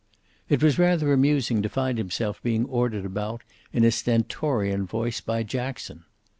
It 0.49 0.63
was 0.63 0.79
rather 0.79 1.13
amusing 1.13 1.61
to 1.61 1.69
find 1.69 1.99
himself 1.99 2.41
being 2.41 2.65
ordered 2.65 3.05
about, 3.05 3.43
in 3.71 3.83
a 3.83 3.91
stentorian 3.91 4.87
voice, 4.87 5.21
by 5.21 5.43
Jackson. 5.43 6.05